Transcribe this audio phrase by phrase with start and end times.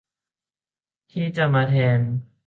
[1.11, 1.99] ที่จะมาแทน